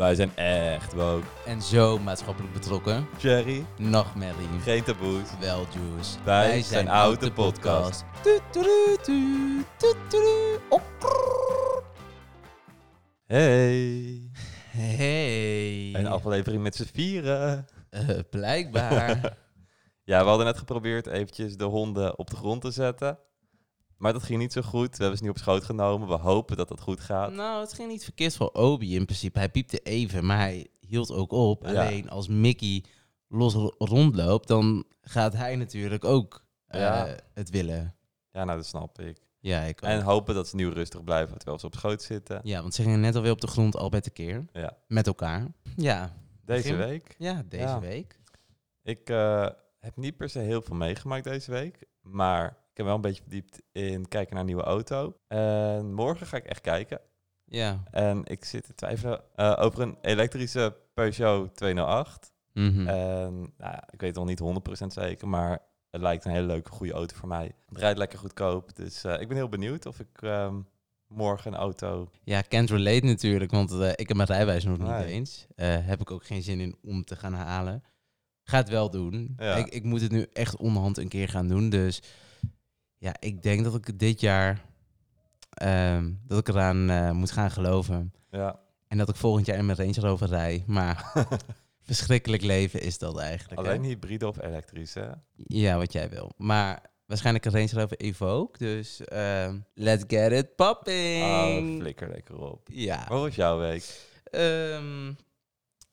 [0.00, 1.26] Wij zijn echt woke.
[1.46, 3.06] En zo maatschappelijk betrokken.
[3.18, 4.60] Jerry, Nachtmerrie.
[4.62, 5.28] geen taboes.
[5.40, 6.16] Wel, Juice.
[6.24, 8.04] Wij zijn Oud de Podcast.
[13.26, 14.30] Hey.
[14.70, 15.94] Hey.
[15.94, 17.66] Een aflevering met z'n vieren.
[17.90, 19.18] Eh, blijkbaar.
[20.04, 23.18] Ja, we hadden net geprobeerd eventjes de honden op de grond te zetten.
[24.00, 24.90] Maar dat ging niet zo goed.
[24.96, 26.08] We hebben ze niet op schoot genomen.
[26.08, 27.32] We hopen dat dat goed gaat.
[27.32, 29.38] nou, het ging niet verkeerd voor Obi in principe.
[29.38, 31.66] Hij piepte even, maar hij hield ook op.
[31.66, 31.86] Ja.
[31.86, 32.84] Alleen als Mickey
[33.28, 37.16] los ro- rondloopt, dan gaat hij natuurlijk ook eh, Ja.
[37.34, 37.94] het willen.
[38.32, 39.18] Ja, nou, dat snap ik.
[39.40, 39.90] Ja, ik ook.
[39.90, 42.40] En hopen dat ze nu rustig blijven terwijl ze op schoot zitten.
[42.42, 44.44] Ja, want ze gingen net alweer op de grond al bij de keer.
[44.52, 44.76] Ja.
[44.86, 45.46] Met elkaar.
[45.76, 46.12] Ja,
[46.44, 47.14] Deze week.
[47.18, 47.80] ja deze Ja.
[47.80, 48.18] week.
[48.82, 49.46] Ik eh,
[49.78, 51.84] heb niet per se heel veel meegemaakt deze week.
[52.00, 55.16] Maar ik heb wel een beetje verdiept in kijken naar een nieuwe auto.
[55.28, 57.00] En morgen ga ik echt kijken.
[57.44, 57.82] Ja.
[57.90, 62.32] En ik zit te twijfelen eh, over een elektrische Peugeot 208.
[62.52, 62.86] Mhm.
[62.86, 66.46] En nou, ja, ik weet het nog niet 100% zeker, maar het lijkt een hele
[66.46, 67.52] leuke, goede auto voor mij.
[67.68, 70.60] Het rijdt lekker goedkoop, dus eh, ik ben heel benieuwd of ik ehm,
[71.06, 72.10] morgen een auto...
[72.24, 75.46] Ja, can't relate natuurlijk, want eh, ik heb mijn rijbewijs nog niet eens.
[75.56, 77.82] Heb ik ook geen zin in om te gaan halen.
[78.44, 79.34] Ga het wel doen.
[79.36, 79.56] Ja.
[79.56, 81.70] Ik, ik moet het nu echt onderhand een keer gaan doen.
[81.70, 82.02] Dus
[83.00, 84.64] ja, ik denk dat ik dit jaar
[85.50, 88.12] ehm, dat ik eraan eh, moet gaan geloven.
[88.30, 90.64] Ja, En dat ik volgend jaar in mijn Range Rover rij.
[90.66, 91.12] Maar
[91.82, 93.60] verschrikkelijk leven is dat eigenlijk.
[93.60, 93.66] hè?
[93.68, 95.08] alleen hybride of elektrisch, hè?
[95.34, 96.32] Ja, wat jij wil.
[96.36, 98.58] Maar waarschijnlijk een Range Rover Evoque.
[98.58, 101.22] Dus ehm, let's get it popping.
[101.24, 102.68] Oh, flikker lekker op.
[102.72, 103.04] ja.
[103.08, 104.08] Hoe was jouw week?
[104.24, 105.12] Ehm,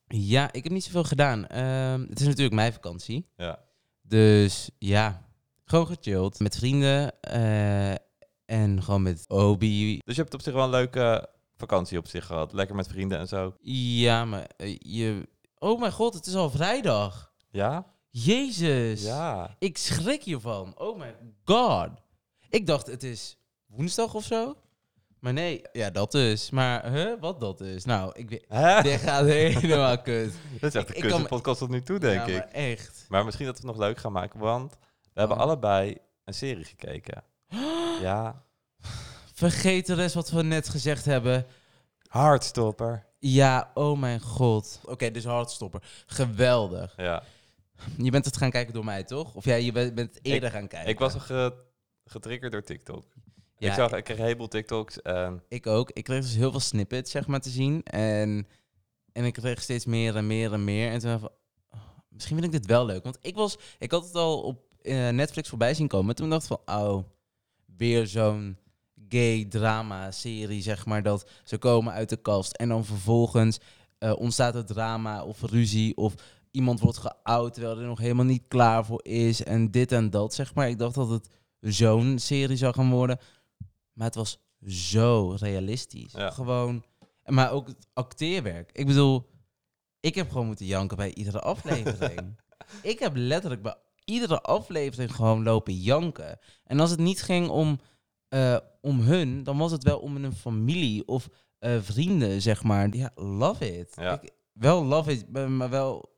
[0.08, 1.44] ja, ik heb niet zoveel gedaan.
[2.09, 3.30] Het is natuurlijk mijn vakantie.
[3.36, 3.59] Ja.
[4.02, 5.27] Dus ja,
[5.67, 6.39] gewoon gechilled.
[6.39, 7.91] Met vrienden eh,
[8.45, 9.99] en gewoon met Obi.
[10.05, 12.53] Dus je hebt op zich wel een leuke vakantie op zich gehad.
[12.53, 13.53] Lekker met vrienden en zo.
[13.61, 15.27] Ja, maar eh, je...
[15.59, 17.31] Oh mijn god, het is al vrijdag.
[17.49, 17.85] Ja?
[18.09, 19.03] Jezus.
[19.03, 19.55] Ja.
[19.59, 20.73] Ik schrik hiervan.
[20.77, 21.15] Oh my
[21.45, 21.89] god.
[22.49, 24.55] Ik dacht het is woensdag of zo.
[25.19, 26.49] Maar nee, ja, dat is.
[26.49, 27.86] Maar, huh, wat dat is?
[27.86, 28.45] Nou, ik weet...
[28.47, 28.81] Hè?
[28.89, 30.33] Dit gaat helemaal kut.
[30.59, 32.37] Dat is echt Ik- de kutste podcast tot nu toe, denk ja, ik.
[32.37, 33.05] maar echt.
[33.09, 34.77] Maar misschien dat we het nog leuk gaan maken, want
[35.20, 35.44] hebben Oh.
[35.44, 37.23] allebei een serie gekeken.
[38.02, 38.44] Ja.
[39.33, 41.45] Vergeet de rest wat we net gezegd hebben.
[42.08, 43.05] Hardstopper.
[43.20, 44.80] Ja, oh mijn god.
[44.86, 45.83] Oké, dus hardstopper.
[46.05, 46.94] Geweldig.
[46.98, 47.23] Ja.
[47.98, 49.36] Je bent het gaan kijken door mij, toch?
[49.36, 50.89] Of ja, je bent bent het eerder gaan kijken.
[50.89, 51.54] Ik was ge-
[52.05, 53.04] getriggerd door TikTok.
[53.58, 55.92] Ja, ik, zag, ik kreeg een heleboel TikToks en Ik ook.
[55.92, 57.84] Ik kreeg dus heel veel snippets, zeg maar, te zien.
[57.84, 58.48] En,
[59.11, 60.92] en ik kreeg steeds meer en meer en meer.
[60.92, 63.04] En toen dacht ik van, oh, misschien vind ik dit wel leuk.
[63.04, 66.15] Want ik was, ik had het al op eh, Netflix voorbij zien komen.
[66.15, 67.03] Toen dacht ik van, oh,
[67.77, 68.58] weer zo'n
[69.09, 71.03] gay drama serie, zeg maar.
[71.03, 73.59] Dat ze komen uit de kast en dan vervolgens
[73.98, 76.14] eh, ontstaat er drama of ruzie of
[76.52, 79.43] iemand wordt geout terwijl er nog helemaal niet klaar voor is.
[79.43, 80.70] En dit en dat, zeg maar.
[80.70, 83.19] Ik dacht dat het zo'n serie zou gaan worden.
[83.93, 86.11] Maar het was zo realistisch.
[86.11, 86.30] Ja.
[86.30, 86.83] Gewoon.
[87.25, 88.69] Maar ook het acteerwerk.
[88.71, 89.30] Ik bedoel,
[89.99, 92.39] ik heb gewoon moeten janken bij iedere aflevering.
[92.81, 93.75] ik heb letterlijk bij
[94.09, 96.39] iedere aflevering gewoon lopen janken.
[96.63, 97.79] En als het niet ging om,
[98.27, 101.29] eh, om hun, dan was het wel om een familie of
[101.59, 102.95] eh, vrienden, zeg maar.
[102.95, 103.93] Ja, love it.
[103.95, 104.21] Ja.
[104.21, 106.15] Ik, wel love it, maar- wel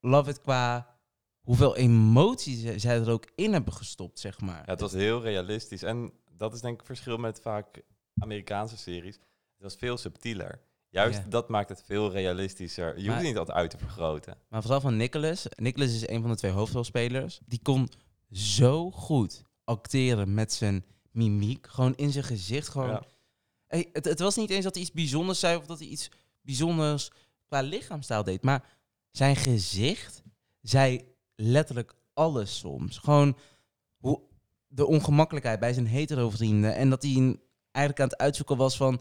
[0.00, 0.96] love it qua
[1.40, 4.62] hoeveel emoties zij- er ook in hebben gestopt, zeg maar.
[4.66, 5.82] ja, het was heel realistisch.
[5.82, 7.82] En dat is denk ik het verschil met vaak
[8.20, 9.14] Amerikaanse series.
[9.14, 10.60] Het was veel subtieler.
[10.90, 11.24] Juist Ja.
[11.28, 12.86] dat maakt het veel realistischer.
[12.86, 14.36] Je hoeft Maar- niet altijd uit te vergroten.
[14.48, 15.46] Maar vooral van Nicholas.
[15.56, 17.40] Nicholas is een van de twee hoofdrolspelers.
[17.46, 17.88] Die kon
[18.30, 21.66] zo goed acteren met zijn mimiek.
[21.66, 22.68] Gewoon in zijn gezicht.
[22.68, 22.88] Gewoon.
[22.90, 23.02] Ja.
[23.66, 26.10] Hey, het, het was niet eens dat hij iets bijzonders zei of dat hij iets
[26.42, 27.10] bijzonders
[27.46, 28.42] qua lichaamstaal deed.
[28.42, 28.64] Maar
[29.10, 30.22] zijn gezicht
[30.60, 32.98] zei letterlijk alles soms.
[32.98, 33.36] Gewoon
[33.96, 34.20] hoe,
[34.66, 36.74] de ongemakkelijkheid bij zijn hetero vrienden.
[36.74, 37.36] En dat hij
[37.70, 39.00] eigenlijk aan het uitzoeken was van...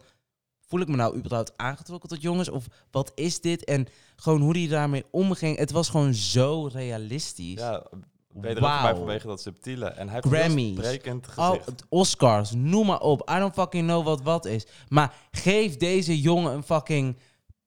[0.67, 2.50] Voel ik me nou überhaupt aangetrokken tot jongens?
[2.50, 3.63] Of wat is dit?
[3.63, 5.58] En gewoon hoe hij daarmee omging.
[5.58, 7.59] Het was gewoon zo realistisch.
[7.59, 7.84] Ja,
[8.28, 9.85] wederom voor mij vanwege dat subtiele.
[9.85, 10.72] En hij Grammys.
[10.78, 11.66] sprekend Al, gezicht.
[11.66, 13.29] het Oscars, noem maar op.
[13.31, 14.66] I don't fucking know wat wat is.
[14.87, 17.17] Maar geef deze jongen een fucking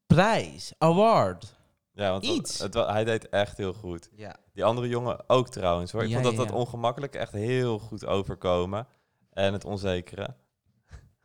[0.06, 0.72] prijs.
[0.78, 1.54] Award.
[1.92, 2.58] Ja, want iets.
[2.58, 4.08] Het, wa- hij deed echt heel goed.
[4.16, 4.36] Ja.
[4.52, 6.02] Die andere jongen ook trouwens hoor.
[6.02, 8.86] Ik Ja, vond dat ja, dat ongemakkelijk echt heel goed overkomen.
[9.32, 10.34] En het onzekere.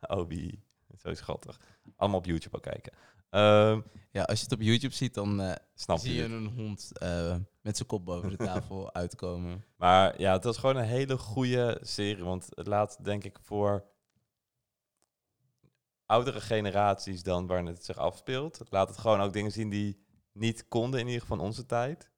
[0.18, 0.60] Obi,
[1.06, 1.60] zo schattig.
[1.96, 2.92] Allemaal op YouTube ook kijken.
[3.30, 3.80] Ehm,
[4.10, 6.30] ja, als je het op YouTube ziet, dan eh, snap zie je het.
[6.30, 9.64] een hond eh, met zijn kop boven de tafel uitkomen.
[9.76, 12.24] Maar ja, het was gewoon een hele goede serie.
[12.24, 13.84] Want het laat denk ik voor
[16.06, 18.58] oudere generaties dan waar het zich afspeelt.
[18.58, 22.10] Het laat het gewoon ook dingen zien die niet konden in ieder geval onze tijd.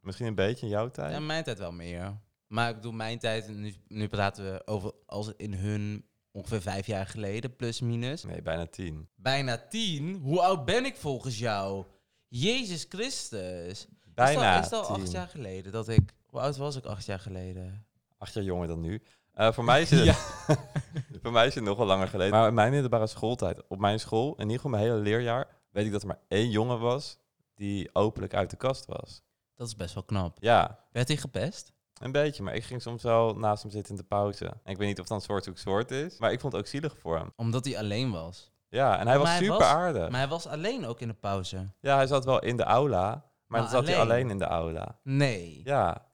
[0.00, 1.12] Misschien een beetje in jouw tijd.
[1.12, 2.20] Ja, mijn tijd wel meer.
[2.46, 6.07] Maar ik bedoel, mijn tijd, nu, nu praten we over als in hun
[6.38, 8.24] ongeveer vijf jaar geleden, plus minus.
[8.24, 9.08] Nee, bijna tien.
[9.16, 10.20] Bijna tien?
[10.22, 11.84] Hoe oud ben ik volgens jou?
[12.28, 13.86] Jezus Christus.
[14.14, 16.14] Bijna Is al, is acht jaar geleden dat ik...
[16.26, 17.86] Hoe oud was ik acht jaar geleden?
[18.18, 19.02] Acht jaar jonger dan nu.
[19.32, 20.16] Eh, voor, mij is het,
[21.22, 22.32] voor mij is het nog wel langer geleden.
[22.32, 25.86] Maar in mijn middelbare schooltijd, op mijn school, in ieder geval mijn hele leerjaar, weet
[25.86, 27.18] ik dat er maar één jongen was
[27.54, 29.22] die openlijk uit de kast was.
[29.54, 30.36] Dat is best wel knap.
[30.40, 31.72] Ja, Werd hij gepest?
[32.00, 32.42] Een beetje.
[32.42, 34.44] Maar ik ging soms wel naast hem zitten in de pauze.
[34.46, 36.18] En ik weet niet of het dan soort zoek soort is.
[36.18, 37.32] Maar ik vond het ook zielig voor hem.
[37.36, 38.52] Omdat hij alleen was.
[38.68, 40.08] Ja, en hij was hij super was- aardig.
[40.10, 41.72] Maar hij was alleen ook in de pauze.
[41.80, 43.08] Ja, hij zat wel in de aula.
[43.10, 44.30] Maar, Maar dan zat hij alleen?
[44.30, 44.98] in de aula.
[45.02, 45.60] Nee.
[45.64, 46.06] Ja.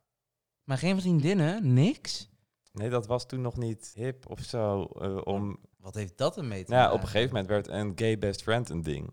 [0.64, 1.72] Maar geen vriendinnen?
[1.74, 2.28] Niks?
[2.72, 4.84] Nee, dat was toen nog niet hip of zo.
[4.84, 5.56] eh, om...
[5.78, 6.94] Wat heeft dat ermee te Nou ja, maken?
[6.94, 9.12] op een gegeven moment werd een gay best friend een ding.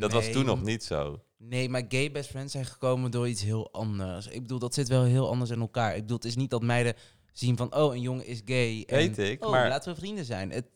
[0.00, 1.20] Dat was toen nog niet zo.
[1.36, 4.26] Nee, maar gay best friends zijn gekomen door iets heel anders.
[4.26, 5.94] Ik bedoel, dat zit wel heel anders in elkaar.
[5.94, 6.94] Ik bedoel, het is niet dat meiden
[7.32, 8.84] zien van, oh, een jongen is gay.
[8.86, 10.50] En, Weet ik, oh, maar- laten we vrienden zijn.
[10.50, 10.66] Het,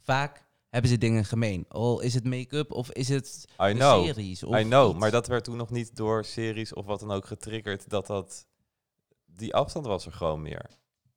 [0.00, 1.64] vaak hebben ze dingen gemeen.
[1.68, 4.04] Al is het make-up of is het I de know.
[4.04, 4.42] series.
[4.42, 4.98] Of I know, iets.
[4.98, 8.46] maar dat werd toen nog niet door series of wat dan ook getriggerd dat dat...
[9.26, 10.70] Die afstand was er gewoon meer.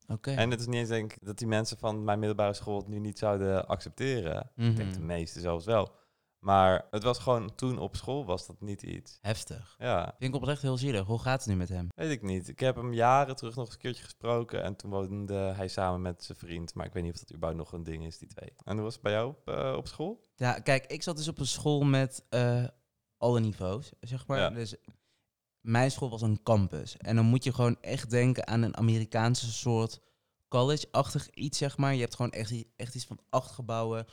[0.08, 0.32] Oké.
[0.32, 2.88] En het is niet eens denk ik dat die mensen van mijn middelbare school het
[2.88, 4.52] nu niet zouden accepteren.
[4.56, 5.06] Ik denk de Mhm.
[5.06, 5.92] meeste zelfs wel.
[6.40, 9.18] Maar het was gewoon, toen op school was dat niet iets.
[9.22, 9.76] Heftig.
[9.78, 11.06] Ja, Vind ik oprecht heel zielig.
[11.06, 11.88] Hoe gaat het nu met hem?
[11.96, 12.48] weet ik niet.
[12.48, 14.64] Ik heb hem jaren terug nog eens een keertje gesproken.
[14.64, 16.74] En toen woonde hij samen met zijn vriend.
[16.74, 18.54] Maar ik weet niet of dat überhaupt nog een ding is, die twee.
[18.64, 20.28] En hoe was het bij jou op, eh, op school?
[20.36, 22.64] Ja, kijk, ik zat dus op een school met eh,
[23.18, 24.40] alle niveaus, zeg maar.
[24.40, 24.50] Ja.
[24.50, 24.76] Dus
[25.62, 26.98] mijn school was een campus.
[26.98, 30.02] En dan moet je gewoon echt denken aan een Amerikaanse soort
[30.48, 31.94] college-achtig iets, zeg maar.
[31.94, 32.32] Je hebt gewoon
[32.76, 34.06] echt iets van acht gebouwen,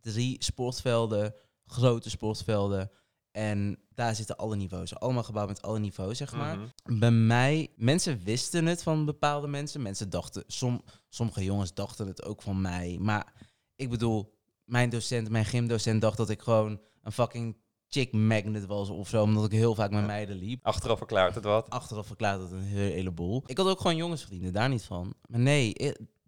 [0.00, 1.34] drie sportvelden,
[1.72, 2.90] grote sportvelden.
[3.30, 4.94] En daar zitten alle niveaus.
[4.98, 6.58] Allemaal gebouwd met alle niveaus, zeg maar.
[6.58, 6.98] Mhm.
[6.98, 9.82] Bij mij, mensen wisten het van bepaalde mensen.
[9.82, 12.98] Mensen dachten, som, sommige jongens dachten het ook van mij.
[13.00, 13.32] Maar
[13.76, 14.34] ik bedoel,
[14.64, 17.56] mijn docent, mijn gymdocent dacht dat ik gewoon een fucking
[17.88, 19.22] chick magnet was of zo.
[19.22, 20.64] Omdat ik heel vaak met meiden liep.
[20.66, 21.70] Achteraf verklaart het wat.
[21.70, 23.42] Achteraf verklaart het een hele- heleboel.
[23.46, 25.14] Ik had ook gewoon jongensvrienden, daar niet van.
[25.26, 25.74] Maar nee,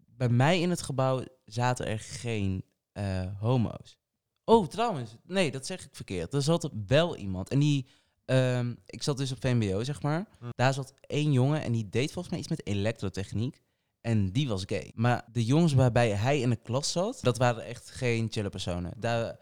[0.06, 3.99] bij mij in het gebouw zaten er geen eh, homo's.
[4.44, 6.35] Oh, trouwens, nee, dat zeg ik verkeerd.
[6.35, 7.50] Er zat wel iemand.
[7.50, 7.87] En die,
[8.25, 10.26] ehm, ik zat dus op VMBO, zeg maar.
[10.38, 10.49] Hm.
[10.55, 13.62] Daar zat één jongen en die deed volgens mij iets met elektrotechniek.
[14.00, 14.93] En die was gay.
[14.94, 18.93] Maar de jongens waarbij hij in de klas zat, dat waren echt geen chille personen.
[18.96, 19.38] Daar,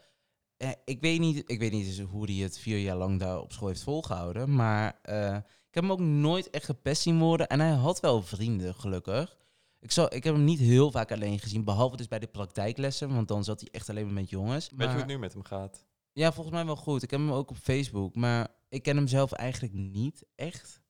[0.57, 3.51] eh, ik, weet niet, ik weet niet hoe hij het vier jaar lang daar op
[3.51, 4.55] school heeft volgehouden.
[4.55, 7.47] Maar eh, ik heb hem ook nooit echt gepest zien worden.
[7.47, 9.37] En hij had wel vrienden, gelukkig.
[9.83, 13.13] Ik, zal, ik heb hem niet heel vaak alleen gezien, behalve dus bij de praktijklessen.
[13.13, 14.69] Want dan zat hij echt alleen maar met jongens.
[14.69, 15.85] Weet je hoe het nu met hem gaat?
[16.13, 17.03] ja, volgens mij wel goed.
[17.03, 20.81] Ik heb hem ook op Facebook, maar ik ken hem zelf eigenlijk niet echt.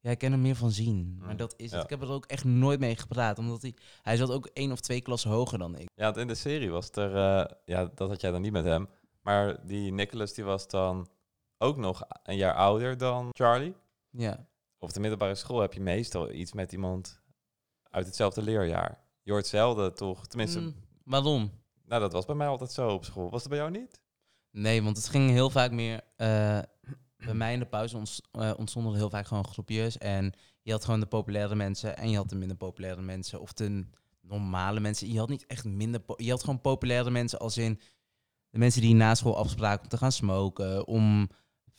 [0.00, 1.16] Ja, ik ken hem meer van zien.
[1.18, 1.74] Maar Hmm, dat is ja.
[1.76, 1.84] het.
[1.84, 3.74] Ik heb er ook echt nooit mee gepraat, omdat hij...
[4.02, 5.88] Hij zat ook één of twee klassen hoger dan ik.
[5.94, 7.16] Ja, want in de serie was er...
[7.16, 8.88] eh, ja, dat had jij dan niet met hem.
[9.20, 11.08] Maar die Nicholas die was dan
[11.58, 13.74] ook nog een jaar ouder dan Charlie.
[14.10, 14.46] Ja.
[14.78, 17.21] Op de middelbare school heb je meestal iets met iemand
[17.92, 18.98] uit hetzelfde leerjaar.
[19.22, 20.26] Je hoort zelden toch?
[20.26, 20.74] Tenminste, Mm,
[21.04, 21.50] waarom?
[21.86, 23.30] nou dat was bij mij altijd zo op school.
[23.30, 24.00] Was dat bij jou niet?
[24.50, 26.00] Nee, want het ging heel vaak meer...
[26.16, 26.58] eh,
[27.16, 29.98] bij mij in de pauze eh, ontstonden heel vaak gewoon groepjes.
[29.98, 33.40] En je had gewoon de populaire mensen en je had de minder populaire mensen.
[33.40, 33.86] Of de
[34.20, 35.12] normale mensen.
[35.12, 36.00] Je had niet echt minder...
[36.16, 37.80] Je had gewoon populaire mensen als in...
[38.50, 41.28] De mensen die na school afspraken om te gaan smoken, om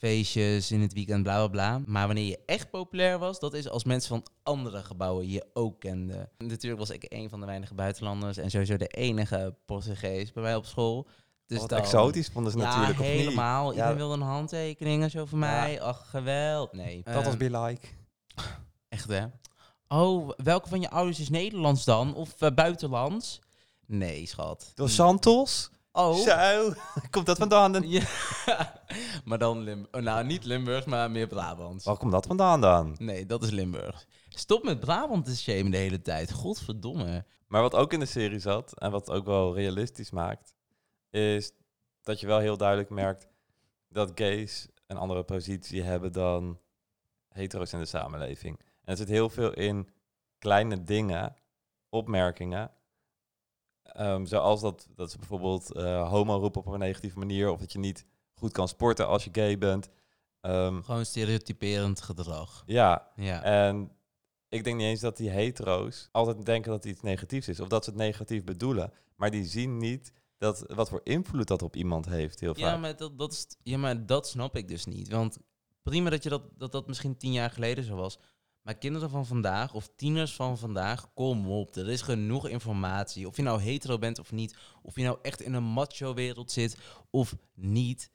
[0.08, 1.82] feestjes in het weekend, bla bla bla.
[1.86, 5.80] Maar wanneer je echt populair was, dat is als mensen van andere gebouwen je ook
[5.80, 6.30] kenden.
[6.38, 10.56] Natuurlijk was ik een van de weinige buitenlanders en sowieso de enige Portugees bij mij
[10.56, 11.08] op school.
[11.46, 13.16] Dus Wat dan- exotisch vonden ze ja, natuurlijk, of niet?
[13.16, 13.70] helemaal.
[13.72, 13.98] Iedereen Ja.
[13.98, 15.46] wilde een handtekening en zo van Ja.
[15.46, 15.82] mij.
[15.82, 16.74] Ach, geweld.
[16.74, 17.02] Nee.
[17.04, 17.88] Dat was Ehm, be like.
[18.90, 19.26] Echt, hè?
[19.88, 22.16] Oh, welke van je ouders is Nederlands dan?
[22.16, 23.40] Of eh, buitenlands?
[23.86, 24.72] Nee, schat.
[24.76, 25.70] Door Santos?
[25.96, 26.16] Oh.
[26.16, 26.74] Zo,
[27.12, 27.72] komt dat vandaan?
[27.72, 27.90] dan?
[27.90, 28.04] Ja.
[29.26, 30.04] maar dan Limburg.
[30.04, 31.84] nou, niet Limburg, maar meer Brabant.
[31.84, 32.96] Waar komt dat vandaan dan?
[33.00, 34.06] Nee, dat is Limburg.
[34.30, 36.32] Stop met Brabant te shamen de hele tijd.
[36.32, 37.26] Godverdomme.
[37.48, 40.54] Maar wat ook in de serie zat, en wat ook wel realistisch maakt,
[41.10, 41.52] is
[42.02, 43.28] dat je wel heel duidelijk merkt
[43.90, 46.60] dat gays een andere positie hebben dan
[47.30, 48.60] hetero's in de samenleving.
[48.60, 49.90] En er zit heel veel in
[50.40, 51.36] kleine dingen,
[51.90, 52.72] opmerkingen,
[53.94, 57.72] ehm, zoals dat, dat ze bijvoorbeeld eh, homo roepen op een negatieve manier, of dat
[57.72, 59.90] je niet goed kan sporten als je gay bent.
[60.42, 62.64] Ehm, Gewoon stereotyperend gedrag.
[62.66, 63.44] ja, Ja.
[63.44, 63.92] en
[64.50, 67.60] ik denk niet eens dat die hetero's altijd denken dat iets negatiefs is.
[67.60, 68.92] Of dat ze het negatief bedoelen.
[69.16, 72.80] Maar die zien niet dat, wat voor invloed dat op iemand heeft, heel Ja vaak.
[72.80, 75.10] maar dat, dat is, ja, maar dat snap ik dus niet.
[75.10, 75.38] Want
[75.84, 78.18] prima dat je dat, dat, dat misschien tien jaar geleden zo was.
[78.64, 81.76] Maar kinderen van vandaag, of tieners van vandaag, kom op.
[81.76, 83.28] Er is genoeg informatie.
[83.28, 84.56] Of je nou hetero bent of niet.
[84.82, 86.78] Of je nou echt in een macho-wereld zit
[87.10, 88.12] of niet.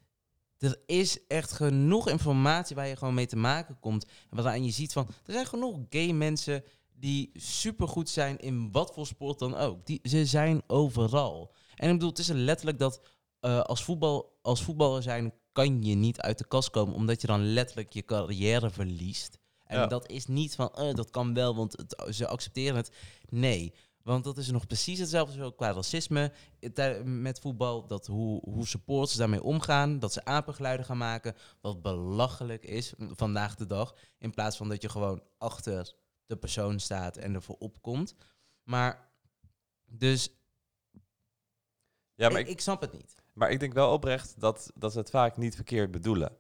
[0.58, 4.04] Er is echt genoeg informatie waar je gewoon mee te maken komt.
[4.04, 8.94] En waaraan je ziet van, er zijn genoeg gay mensen die supergoed zijn in wat
[8.94, 9.86] voor sport dan ook.
[9.86, 11.54] Die, ze zijn overal.
[11.74, 13.00] En ik bedoel, het is letterlijk dat
[13.40, 17.26] eh, als, voetbal, als voetballer zijn kan je niet uit de kast komen, omdat je
[17.26, 19.38] dan letterlijk je carrière verliest.
[19.68, 19.87] En Ja.
[19.87, 22.90] dat is niet van, eh, dat kan wel, want het, ze accepteren het.
[23.28, 26.32] Nee, want dat is nog precies hetzelfde zo qua racisme
[26.75, 27.87] eh, met voetbal.
[27.87, 33.54] Dat hoe, hoe supporters daarmee omgaan, dat ze apengeluiden gaan maken, wat belachelijk is vandaag
[33.54, 33.94] de dag.
[34.18, 35.94] In plaats van dat je gewoon achter
[36.26, 38.14] de persoon staat en ervoor opkomt.
[38.62, 39.10] Maar,
[39.87, 40.30] dus
[42.14, 43.14] Ja, maar ik, ik, ik snap het niet.
[43.32, 46.37] maar ik denk wel oprecht dat, dat ze het vaak niet verkeerd bedoelen.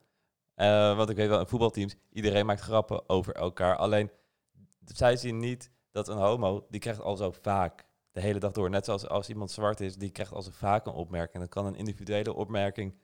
[0.58, 3.76] Eh, want ik weet wel, in voetbalteams, iedereen maakt grappen over elkaar.
[3.76, 4.10] Alleen,
[4.84, 8.70] zij zien niet dat een homo, die krijgt al zo vaak de hele dag door.
[8.70, 11.38] Net zoals als iemand zwart is, die krijgt al zo vaak een opmerking.
[11.38, 12.94] Dan kan een individuele opmerking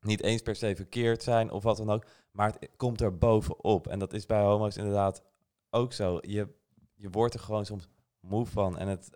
[0.00, 2.06] niet eens per se verkeerd zijn of wat dan ook.
[2.32, 3.86] Maar het komt er bovenop.
[3.86, 5.22] En dat is bij homo's inderdaad
[5.70, 6.18] ook zo.
[6.20, 6.48] Je,
[6.94, 7.88] je wordt er gewoon soms
[8.20, 8.78] moe van.
[8.78, 9.10] En, het,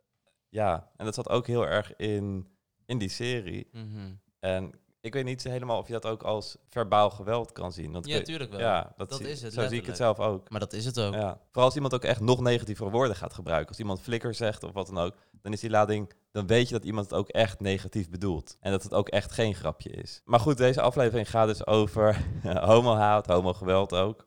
[0.49, 2.49] ja, en dat zat ook heel erg in,
[2.85, 3.69] in die serie.
[3.73, 4.14] Mhm.
[4.38, 4.73] En
[5.03, 7.93] ik weet niet helemaal of je dat ook als verbaal geweld kan zien.
[7.93, 8.61] Want Ja, weet- tuurlijk wel.
[8.61, 10.51] ja, dat, Dat zie- is het, Zo zie ik het zelf ook.
[10.51, 11.15] Maar dat is het ook.
[11.15, 11.39] Ja.
[11.45, 13.69] Vooral als iemand ook echt nog negatievere woorden gaat gebruiken.
[13.69, 16.75] Als iemand flikker zegt of wat dan ook, dan is die lading, dan weet je
[16.75, 18.57] dat iemand het ook echt negatief bedoelt.
[18.61, 20.21] En dat het ook echt geen grapje is.
[20.25, 22.25] Maar goed, deze aflevering gaat dus over
[22.71, 24.27] homohaat, homogeweld ook.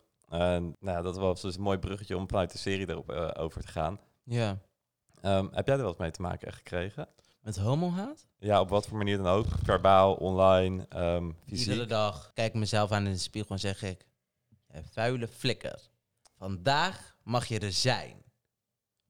[0.80, 3.68] Nou, dat was dus een mooi bruggetje om vanuit de serie erop eh, over te
[3.68, 4.00] gaan.
[4.24, 4.58] Ja.
[5.22, 7.08] Ehm, heb jij er wel eens mee te maken gekregen?
[7.46, 8.28] Met homohaat?
[8.38, 9.46] Ja, op wat voor manier dan ook.
[9.64, 11.68] Verbaal, online, ehm fysiek.
[11.68, 14.06] Iedere dag kijk ik mezelf aan in de spiegel en zeg ik...
[14.68, 15.90] "Jij vuile flikker.
[16.38, 18.24] Vandaag mag je er zijn.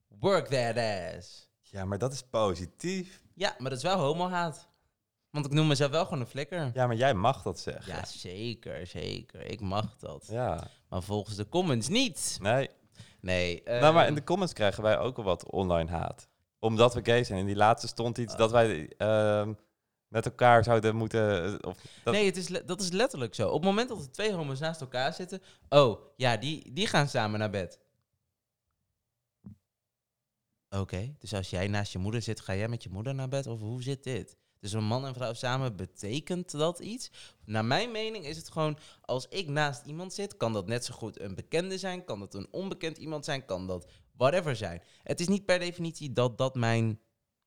[0.08, 0.78] Work that
[1.18, 1.50] ass.
[1.62, 3.22] Ja, maar dat is positief.
[3.34, 4.68] Ja, maar dat is wel homohaat.
[5.30, 6.72] Want ik noem mezelf wel gewoon een flikker.
[6.74, 7.94] Ja, maar jij mag dat zeggen.
[7.94, 9.42] Ja, zeker, zeker.
[9.42, 10.28] Ik mag dat.
[10.28, 10.68] Ja.
[10.90, 12.38] Maar volgens de comments niet.
[12.42, 12.70] Nee.
[13.20, 13.62] Nee.
[13.66, 16.28] nou, maar ehm, in de comments krijgen wij ook al wat online haat.
[16.66, 17.40] Omdat we gay zijn.
[17.40, 19.54] In die laatste stond iets dat wij ehm,
[20.08, 21.46] met elkaar zouden moeten...
[21.46, 23.48] eh, Of, dat, Nee, het is dat is letterlijk zo.
[23.48, 25.42] Op het moment dat er twee homo's naast elkaar zitten...
[25.70, 27.80] Oh, ja, die, die gaan samen naar bed.
[30.70, 33.48] Oké, dus als jij naast je moeder zit, ga jij met je moeder naar bed?
[33.48, 34.38] Of hoe zit dit?
[34.60, 37.12] Dus een man en vrouw samen, betekent dat iets?
[37.46, 38.78] Naar mijn mening is het gewoon...
[39.02, 42.06] Als ik naast iemand zit, kan dat net zo goed een bekende zijn...
[42.06, 44.82] kan dat een onbekend iemand zijn, kan dat whatever zijn.
[45.04, 47.00] Het is niet per definitie dat dat mijn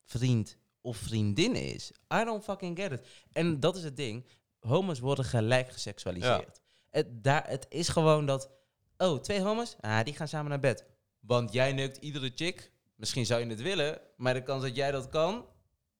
[0.04, 1.92] vriend of vriendin is.
[2.14, 3.06] I don't fucking get it.
[3.32, 4.26] En dat is het ding.
[4.60, 6.60] Homo's worden gelijk geseksualiseerd.
[6.90, 8.50] Het, daar, het is gewoon dat...
[8.96, 9.76] Oh, twee homo's?
[9.80, 10.84] Ah, die gaan samen naar bed.
[11.20, 12.72] Want jij neukt iedere chick.
[12.96, 15.46] Misschien zou je het willen, maar de kans dat jij dat kan,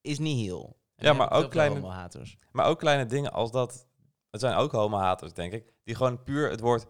[0.00, 0.76] is niet heel.
[0.96, 2.38] En Ja, maar ook wel kleine- homo-haters.
[2.52, 3.86] Maar ook kleine dingen als dat...
[4.30, 5.72] Het zijn ook homo-haters, denk ik.
[5.84, 6.86] Die gewoon puur het woord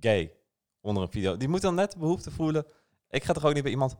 [0.00, 0.34] gay
[0.80, 1.36] onder een video...
[1.36, 2.66] Die moeten dan net de behoefte voelen...
[3.10, 3.96] Ik ga toch ook niet bij iemand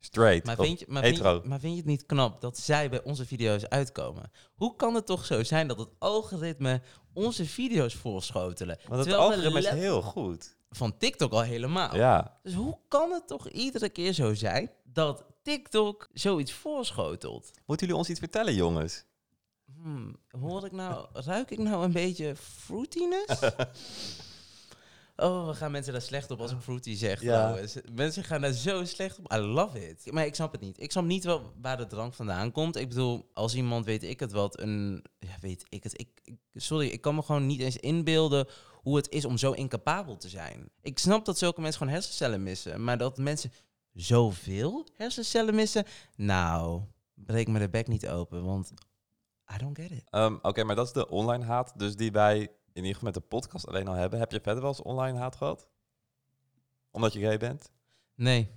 [0.00, 2.90] straight Maar vind, je, maar, vind je, maar vind je het niet knap dat zij
[2.90, 4.30] bij onze video's uitkomen?
[4.54, 8.78] Hoe kan het toch zo zijn dat het algoritme onze video's voorschotelen?
[8.88, 10.56] Want het algoritme is heel goed.
[10.70, 11.96] Van TikTok al helemaal.
[11.96, 12.38] Ja.
[12.42, 17.50] Dus hoe kan het toch iedere keer zo zijn dat TikTok zoiets voorschotelt?
[17.66, 19.04] Moeten jullie ons iets vertellen, jongens?
[19.82, 23.38] Hmm, hoor ik nou, ruik ik nou een beetje fruitiness?
[25.22, 27.20] Oh, we gaan mensen daar slecht op als ik fruity zeg.
[27.22, 27.32] Ja.
[27.40, 27.76] trouwens.
[27.94, 29.32] Mensen gaan daar zo slecht op.
[29.32, 30.12] I love it.
[30.12, 30.80] Maar ik snap het niet.
[30.82, 32.76] Ik snap niet wel waar de drank vandaan komt.
[32.76, 35.04] Ik bedoel, als iemand weet ik het wat, een...
[35.18, 36.00] Ja, weet ik het.
[36.00, 38.46] Ik, ik- sorry, ik kan me gewoon niet eens inbeelden
[38.82, 40.70] hoe het is om zo incapabel te zijn.
[40.82, 42.84] Ik snap dat zulke mensen gewoon hersencellen missen.
[42.84, 43.52] Maar dat mensen
[43.92, 45.84] zoveel hersencellen missen...
[46.16, 46.82] Nou,
[47.14, 48.72] breek me de bek niet open, want
[49.54, 50.04] I don't get it.
[50.10, 51.72] Ehm, Oké, maar dat is de online haat.
[51.76, 52.48] Dus die wij
[52.84, 54.18] ieder geval met de podcast alleen al hebben.
[54.18, 55.66] Heb je verder wel eens online haat gehad?
[56.90, 57.70] Omdat je gay bent?
[58.14, 58.50] Nee.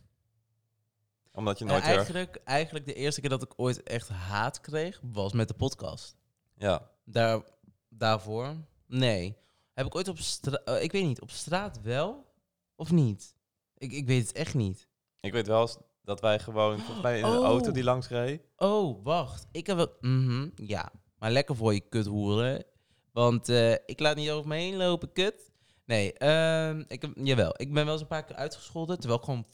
[1.34, 5.34] Omdat je nooit eigenlijk, eigenlijk de eerste keer dat ik ooit echt haat kreeg, was
[5.34, 6.16] met de podcast.
[6.58, 6.90] Ja.
[7.06, 7.42] Daar,
[7.90, 8.56] daarvoor,
[8.88, 9.38] nee.
[9.74, 12.34] Heb ik ooit op straat, ik weet niet, op straat wel
[12.76, 13.36] of niet?
[13.78, 14.88] Ik, ik weet het echt niet.
[15.20, 17.44] Ik weet wel eens dat wij gewoon, volgens mij in een Oh.
[17.46, 18.42] auto die langs reed.
[18.58, 19.48] Oh, wacht.
[19.52, 20.92] Ik heb wel, mhm, ja.
[21.18, 22.66] Maar lekker voor je kuthoeren.
[23.12, 25.52] Want eh, ik laat niet over me heen lopen, kut.
[25.86, 27.54] Nee, ehm, ik jawel.
[27.58, 29.46] Ik ben wel eens een paar keer uitgescholden, terwijl ik gewoon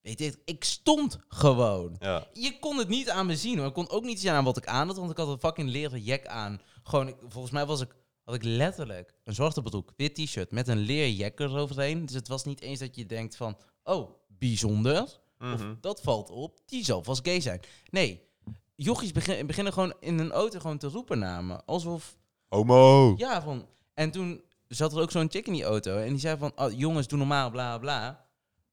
[0.00, 1.96] weet ik, ik stond gewoon.
[1.98, 2.26] Ja.
[2.32, 3.66] Je kon het niet aan me zien hoor.
[3.66, 5.68] Ik kon ook niet zien aan wat ik aan had, want ik had een fucking
[5.70, 6.60] leren jack aan.
[6.82, 10.68] Gewoon, ik- volgens mij was ik, had ik letterlijk een zwarte broek, wit t-shirt met
[10.68, 12.06] een leer jack eroverheen.
[12.06, 15.02] Dus het was niet eens dat je denkt van, oh, bijzonder.
[15.38, 15.74] Of Mhm.
[15.80, 17.60] dat valt op, die zal vast gay zijn.
[17.90, 18.28] Nee,
[18.76, 21.64] jochies begin, beginnen gewoon in een auto gewoon te roepen naar me.
[21.64, 22.16] Alsof,
[22.52, 23.14] Homo!
[23.16, 23.66] ja, van...
[23.94, 26.72] En toen zat er ook zo'n chick in die auto en die zei van, oh,
[26.78, 28.26] jongens, doe normaal, bla, bla.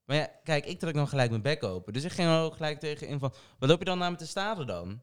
[0.06, 1.94] Maar ja, kijk, ik trek dan gelijk mijn bek open.
[1.94, 4.18] Dus ik ging er ook gelijk tegen in van, wat loop je dan naar me
[4.18, 5.02] te staren dan?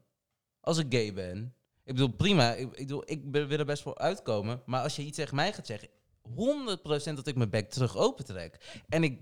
[0.61, 1.53] Als ik gay ben.
[1.83, 4.61] Ik bedoel, prima, ik, ik, bedoel, ik wil er best voor uitkomen.
[4.65, 5.89] Maar als je iets tegen mij gaat zeggen,
[6.29, 8.81] 100% dat ik mijn bek terug opentrek.
[8.89, 9.21] En ik,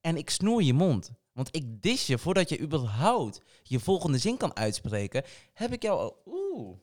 [0.00, 1.12] en ik snoer je mond.
[1.32, 5.24] Want ik dis je voordat je überhaupt je volgende zin kan uitspreken.
[5.52, 6.22] Heb ik jou al...
[6.26, 6.76] Oeh.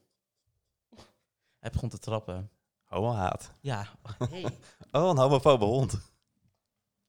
[1.62, 2.50] Hij begon te trappen.
[2.84, 3.52] Homo-haat.
[3.62, 3.88] Ja.
[4.30, 4.46] Hey.
[4.92, 5.94] Oh, een homofobe hond.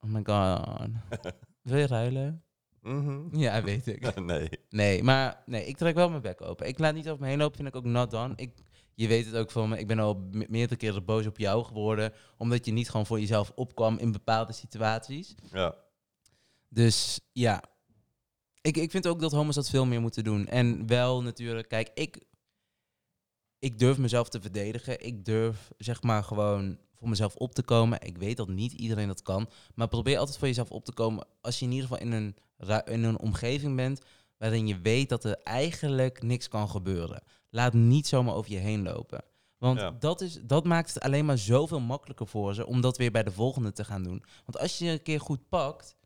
[0.00, 0.90] Oh my god.
[1.62, 2.42] Wil je ruilen?
[2.80, 3.37] Mhm.
[3.38, 4.14] Ja, weet ik.
[4.21, 4.49] nee.
[4.68, 6.66] Nee, maar nee, ik trek wel mijn bek open.
[6.66, 8.32] Ik laat niet over me heen lopen, vind ik ook not done.
[8.37, 8.52] Ik,
[8.94, 9.78] je weet het ook van me.
[9.78, 12.12] Ik ben al me- meerdere keren boos op jou geworden.
[12.37, 15.35] Omdat je niet gewoon voor jezelf opkwam in bepaalde situaties.
[15.52, 15.75] Ja.
[16.68, 17.62] Dus ja,
[18.61, 20.47] ik, ik vind ook dat homo's dat veel meer moeten doen.
[20.47, 22.25] En wel natuurlijk, kijk, ik,
[23.62, 25.07] ik durf mezelf te verdedigen.
[25.07, 28.00] Ik durf zeg maar gewoon voor mezelf op te komen.
[28.00, 29.49] Ik weet dat niet iedereen dat kan.
[29.75, 32.37] Maar probeer altijd voor jezelf op te komen als je in ieder geval in een,
[32.85, 34.00] in een omgeving bent
[34.38, 37.23] waarin je weet dat er eigenlijk niks kan gebeuren.
[37.50, 39.25] Laat niet zomaar over je heen lopen.
[39.59, 39.90] Want Ja.
[39.99, 43.23] dat, is, dat maakt het alleen maar zoveel makkelijker voor ze om dat weer bij
[43.23, 44.25] de volgende te gaan doen.
[44.45, 45.97] Want als je je een keer goed pakt,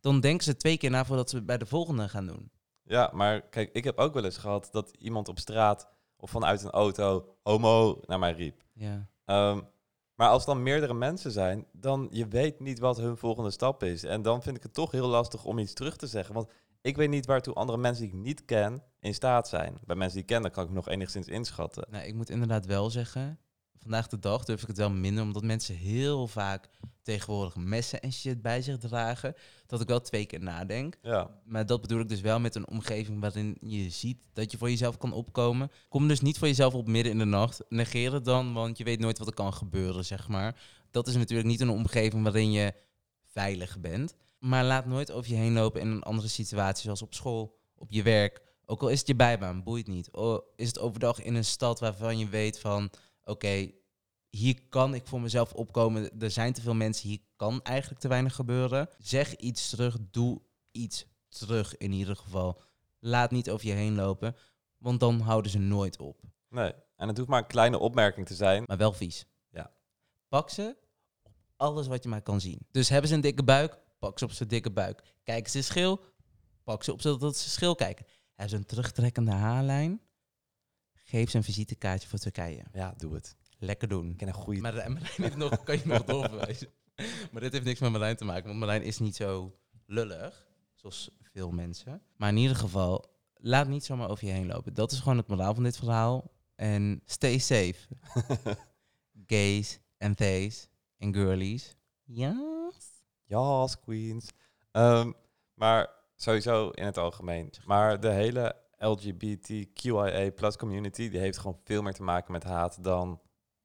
[0.00, 2.50] dan denken ze twee keer na voordat ze het bij de volgende gaan doen.
[2.84, 5.88] Ja, maar kijk, ik heb ook wel eens gehad dat iemand op straat
[6.22, 8.62] of vanuit een auto homo naar mij riep.
[8.72, 9.08] Ja.
[9.24, 9.60] Ehm,
[10.14, 14.04] maar als dan meerdere mensen zijn, dan je weet niet wat hun volgende stap is.
[14.04, 16.34] En dan vind ik het toch heel lastig om iets terug te zeggen.
[16.34, 16.50] Want
[16.80, 19.78] ik weet niet waartoe andere mensen die ik niet ken in staat zijn.
[19.84, 21.86] Bij mensen die ik ken, dan kan ik nog enigszins inschatten.
[21.90, 23.38] Nou, ik moet inderdaad wel zeggen,
[23.82, 26.68] vandaag de dag durf ik het wel minder, omdat mensen heel vaak
[27.02, 29.34] tegenwoordig messen en shit bij zich dragen,
[29.66, 30.96] dat ik wel twee keer nadenk.
[31.02, 34.58] Ja, Maar dat bedoel ik dus wel met een omgeving waarin je ziet dat je
[34.58, 35.70] voor jezelf kan opkomen.
[35.88, 37.64] Kom dus niet voor jezelf op midden in de nacht.
[37.68, 40.60] Negeer het dan, want je weet nooit wat er kan gebeuren, zeg maar.
[40.90, 42.72] Dat is natuurlijk niet een omgeving waarin je
[43.26, 44.14] veilig bent.
[44.38, 47.90] Maar laat nooit over je heen lopen in een andere situatie, zoals op school, op
[47.90, 48.40] je werk.
[48.66, 50.12] Ook al is het je bijbaan, boeit niet.
[50.12, 52.90] O, is het overdag in een stad waarvan je weet van...
[53.24, 53.70] Oké,
[54.28, 56.20] hier kan ik voor mezelf opkomen.
[56.20, 58.88] Er zijn te veel mensen, hier kan eigenlijk te weinig gebeuren.
[58.98, 62.60] Zeg iets terug, doe iets terug in ieder geval.
[62.98, 64.36] Laat niet over je heen lopen,
[64.78, 66.20] want dan houden ze nooit op.
[66.48, 66.72] nee.
[66.96, 68.64] En het hoeft maar een kleine opmerking te zijn.
[68.66, 69.26] Maar wel vies.
[69.50, 69.72] Ja.
[70.28, 70.76] Pak ze
[71.22, 72.66] op alles wat je maar kan zien.
[72.70, 75.02] Dus hebben ze een dikke buik, pak ze op zijn dikke buik.
[75.22, 76.04] Kijken ze schil,
[76.64, 78.06] pak ze op zodat ze schil kijken.
[78.34, 80.00] Hebben ze een terugtrekkende haarlijn,
[81.12, 82.62] geef ze een visitekaartje voor Turkije.
[82.72, 83.36] Ja, doe het.
[83.58, 84.10] Lekker doen.
[84.10, 84.60] Ik ken een goede...
[84.60, 86.68] Maar Marijn heeft nog, kan je nog doorverwijzen.
[87.32, 91.10] Maar dit heeft niks met Marijn te maken, want Marijn is niet zo lullig, zoals
[91.22, 92.02] veel mensen.
[92.16, 94.74] Maar in ieder geval, laat niet zomaar over je heen lopen.
[94.74, 96.30] Dat is gewoon het moraal van dit verhaal.
[96.54, 97.88] En stay safe.
[99.26, 101.76] Gays en theys en girlies.
[102.04, 102.70] Ja?
[103.24, 104.30] Ja, queens.
[104.70, 105.12] Ehm,
[105.54, 107.52] maar sowieso in het algemeen.
[107.64, 112.84] Maar de hele LGBTQIA plus community, die heeft gewoon veel meer te maken met haat
[112.84, 113.20] dan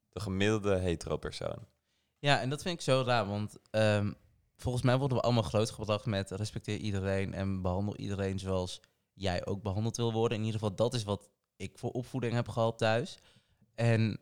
[0.08, 1.66] de gemiddelde hetero persoon.
[2.18, 4.12] Ja, en dat vind ik zo raar, want ehm,
[4.56, 8.80] volgens mij worden we allemaal grootgebracht met respecteer iedereen en behandel iedereen zoals
[9.12, 10.38] jij ook behandeld wil worden.
[10.38, 13.18] In ieder geval, dat is wat ik voor opvoeding heb gehad thuis.
[13.74, 14.20] En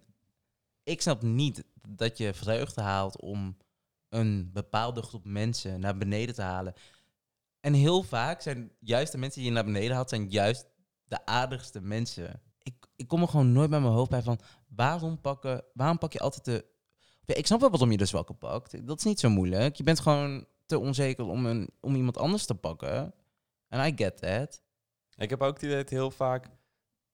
[0.82, 3.56] ik snap niet dat je vreugde haalt om
[4.09, 6.74] een bepaalde groep mensen naar beneden te halen.
[7.61, 10.66] En heel vaak zijn juist de mensen die je naar beneden haalt, zijn juist
[11.07, 12.42] de aardigste mensen.
[12.62, 14.38] Ik, ik kom er gewoon nooit bij mijn hoofd bij van
[14.69, 16.75] waarom, pakken, waarom pak je altijd de
[17.27, 18.87] ja, ik snap wel waarom je de zwakke pakt.
[18.87, 19.77] Dat is niet zo moeilijk.
[19.77, 23.14] Je bent gewoon te onzeker om, een, om iemand anders te pakken.
[23.69, 24.62] En I get that.
[25.16, 26.49] Ik heb ook het idee dat heel vaak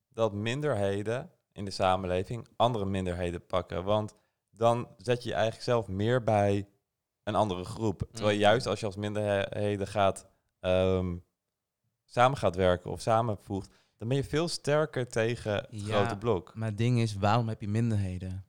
[0.09, 3.85] dat minderheden in de samenleving andere minderheden pakken.
[3.85, 4.15] Want
[4.51, 6.69] dan zet je je eigenlijk zelf meer bij
[7.23, 8.09] een andere groep.
[8.13, 8.41] Terwijl Mm.
[8.43, 10.27] juist als je als minderheden gaat,
[10.61, 11.17] ehm,
[12.05, 13.71] samen gaat werken of samenvoegt,
[14.03, 15.85] dan ben je veel sterker tegen Ja.
[15.85, 16.55] grote blok.
[16.55, 18.45] Maar het ding is, waarom heb je minderheden?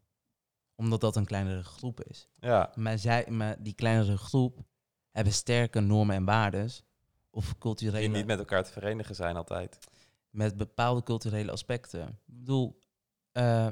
[0.76, 2.28] Omdat dat een kleinere groep is.
[2.40, 4.60] Ja, Maar, zij, maar die kleinere groep
[5.12, 6.84] hebben sterke normen en waardes.
[7.30, 8.00] Of culturele...
[8.00, 9.78] die niet met elkaar te verenigen zijn altijd.
[10.30, 12.08] met bepaalde culturele aspecten.
[12.08, 12.80] Ik bedoel,
[13.32, 13.72] eh,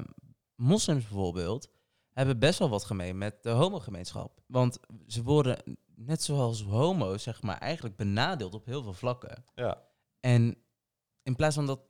[0.54, 1.70] moslims bijvoorbeeld
[2.12, 4.40] hebben best wel wat gemeen met de homogemeenschap.
[4.46, 9.44] Want ze worden net zoals homo's, zeg maar, eigenlijk benadeeld op heel veel vlakken.
[9.54, 9.82] Ja.
[10.20, 10.56] En
[11.22, 11.80] in plaats van dat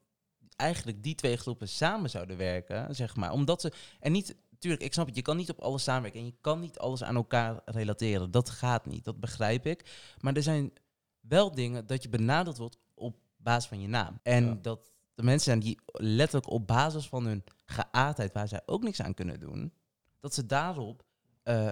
[0.57, 3.73] eigenlijk die twee groepen samen zouden werken, zeg maar, omdat ze...
[4.01, 6.61] En niet, tuurlijk, ik snap het, je kan niet op alles samenwerken en je kan
[6.61, 8.31] niet alles aan elkaar relateren.
[8.31, 10.15] Dat gaat niet, dat begrijp ik.
[10.21, 10.73] Maar er zijn
[11.21, 14.19] wel dingen dat je benadeeld wordt op basis van je naam.
[14.23, 14.55] En Ja.
[14.55, 19.03] dat de mensen zijn die letterlijk op basis van hun geaardheid, waar zij ook niks
[19.03, 19.73] aan kunnen doen,
[20.21, 21.05] dat ze daarop
[21.43, 21.71] eh,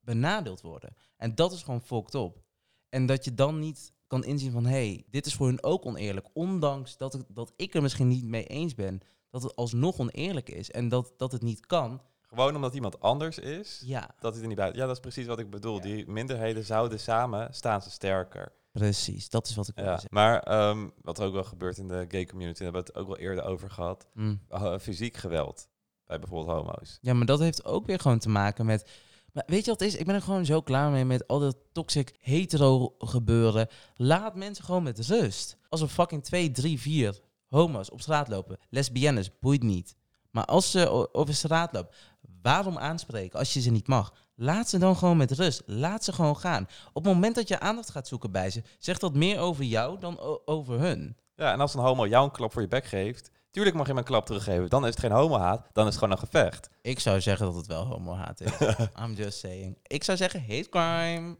[0.00, 0.96] benadeeld worden.
[1.16, 2.42] En dat is gewoon fucked up.
[2.88, 5.86] En dat je dan niet kan inzien van, hé, hey, dit is voor hun ook
[5.86, 6.26] oneerlijk.
[6.32, 9.00] Ondanks dat ik, dat ik er misschien niet mee eens ben,
[9.30, 10.70] dat het alsnog oneerlijk is.
[10.70, 12.00] En dat, dat het niet kan.
[12.28, 14.66] Gewoon omdat iemand anders is, Ja, dat hij er niet bij...
[14.72, 15.74] Ja, dat is precies wat ik bedoel.
[15.76, 15.80] Ja.
[15.82, 18.52] Die minderheden zouden samen, staan ze sterker.
[18.72, 19.28] precies.
[19.28, 19.90] Dat is wat ik wil Ja.
[19.90, 20.08] zeggen.
[20.12, 22.96] Maar ehm, wat er ook wel gebeurt in de gay community, daar hebben we het
[23.00, 24.06] ook wel eerder over gehad.
[24.14, 24.40] Mm.
[24.50, 25.68] Uh, fysiek geweld
[26.06, 26.98] bij bijvoorbeeld homo's.
[27.00, 28.90] Ja, maar dat heeft ook weer gewoon te maken met...
[29.34, 29.96] Maar weet je wat is?
[29.96, 33.68] Ik ben er gewoon zo klaar mee met al dat toxic hetero gebeuren.
[33.96, 35.56] Laat mensen gewoon met rust.
[35.68, 39.96] Als er fucking twee, drie, vier homo's op straat lopen, lesbiennes, boeit niet.
[40.30, 41.94] Maar als ze over straat lopen,
[42.42, 44.14] waarom aanspreken als je ze niet mag?
[44.34, 45.62] Laat ze dan gewoon met rust.
[45.66, 46.68] Laat ze gewoon gaan.
[46.92, 49.98] Op het moment dat je aandacht gaat zoeken bij ze, zegt dat meer over jou
[49.98, 51.16] dan over hun.
[51.36, 53.92] Ja, en als een homo jou een klap voor je bek geeft, tuurlijk mag je
[53.92, 54.68] hem een klap teruggeven.
[54.68, 56.70] Dan is het geen homohaat, dan is het gewoon een gevecht.
[56.80, 58.52] Ik zou zeggen dat het wel homohaat is.
[59.02, 59.78] I'm just saying.
[59.82, 61.36] Ik zou zeggen hate crime.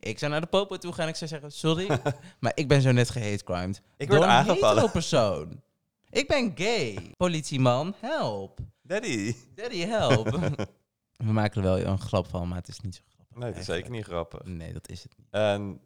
[0.00, 2.00] Ik zou naar de popo toe gaan en ik zou zeggen sorry,
[2.40, 3.82] maar ik ben zo net gehate crimed.
[3.96, 4.68] Ik word een aangevallen.
[4.68, 5.62] hetero persoon.
[6.10, 7.14] Ik ben gay.
[7.16, 8.58] Politieman, help.
[8.82, 9.34] Daddy.
[9.54, 10.30] Daddy, help.
[11.26, 13.36] We maken er wel een grap van, maar het is niet zo grappig.
[13.36, 14.44] Nee, dat is zeker niet grappig.
[14.44, 15.26] Nee, dat is het niet.
[15.30, 15.80] En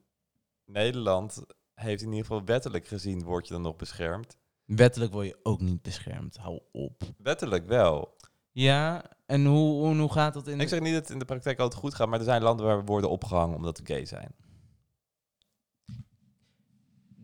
[0.64, 1.42] Nederland
[1.75, 4.37] heeft in ieder geval wettelijk gezien, word je dan nog beschermd.
[4.64, 6.37] Wettelijk word je ook niet beschermd.
[6.37, 7.03] Hou op.
[7.18, 8.16] Wettelijk wel.
[8.51, 10.61] Ja, en hoe, hoe, hoe gaat dat in...
[10.61, 12.66] Ik zeg niet dat het in de praktijk altijd goed gaat, maar er zijn landen
[12.66, 14.35] waar we worden opgehangen omdat we gay zijn.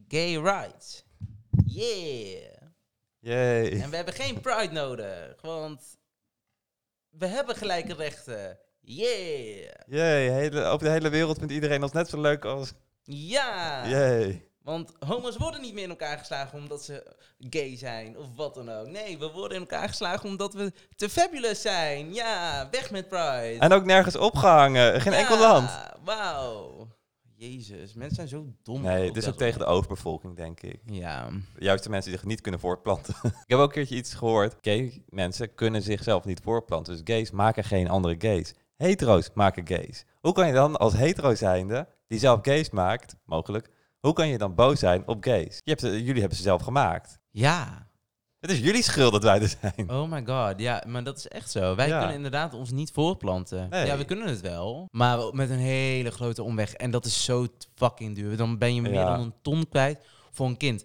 [0.08, 1.04] Gay rights.
[1.64, 2.58] Yeah.
[3.20, 3.80] Yay.
[3.80, 5.98] En we hebben geen pride nodig, want
[7.08, 8.58] we hebben gelijke rechten.
[8.80, 9.70] Yeah!
[9.86, 10.30] Yay.
[10.30, 12.72] Hele, over de hele wereld vindt iedereen ons net zo leuk als...
[13.02, 13.88] Ja!
[13.88, 14.47] Yay.
[14.68, 17.16] Want homo's worden niet meer in elkaar geslagen omdat ze
[17.50, 18.86] gay zijn of wat dan ook.
[18.86, 22.14] Nee, we worden in elkaar geslagen omdat we te fabulous zijn.
[22.14, 23.56] Ja, weg met pride.
[23.58, 25.00] En ook nergens opgehangen.
[25.00, 25.70] Geen Ja, enkel land.
[26.04, 26.88] Wauw.
[27.36, 28.82] Jezus, mensen zijn zo dom.
[28.82, 30.80] Nee, het is ook tegen de overbevolking, denk ik.
[30.86, 31.28] Ja.
[31.58, 33.14] Juist de mensen die zich niet kunnen voortplanten.
[33.22, 34.56] ik heb ook een keertje iets gehoord.
[34.60, 36.92] Gay mensen kunnen zichzelf niet voortplanten.
[36.92, 38.54] Dus gays maken geen andere gays.
[38.76, 40.04] Hetero's maken gays.
[40.20, 43.68] Hoe kan je dan als hetero zijnde, die zelf gays maakt, mogelijk,
[44.00, 45.60] hoe kan je dan boos zijn op gays?
[45.64, 47.18] Je hebt, jullie hebben ze zelf gemaakt.
[47.30, 47.86] Ja.
[48.40, 49.90] Het is jullie schuld dat wij er zijn.
[49.90, 51.74] Oh my god, ja, maar dat is echt zo.
[51.74, 51.98] Wij Ja.
[51.98, 53.68] kunnen inderdaad ons niet voortplanten.
[53.70, 53.86] Nee.
[53.86, 56.72] Ja, we kunnen het wel, maar met een hele grote omweg.
[56.74, 58.36] En dat is zo fucking duur.
[58.36, 59.04] Dan ben je meer Ja.
[59.16, 60.84] dan een ton kwijt voor een kind.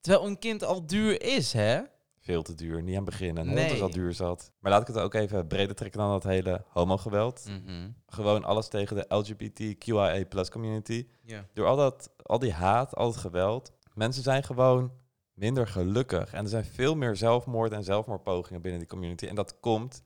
[0.00, 1.80] Terwijl een kind al duur is, hè?
[2.24, 3.36] Veel te duur, niet aan het begin.
[3.36, 3.82] Hond Nee.
[3.82, 4.52] al duur zat.
[4.60, 7.44] Maar laat ik het ook even breder trekken dan dat hele homogeweld.
[7.48, 7.90] Mhm.
[8.06, 11.06] Gewoon alles tegen de LGBTQIA plus community.
[11.52, 14.92] Door al, dat, al die haat, al het geweld, mensen zijn gewoon
[15.34, 16.32] minder gelukkig.
[16.32, 19.26] En er zijn veel meer zelfmoord en zelfmoordpogingen binnen die community.
[19.26, 20.02] En dat komt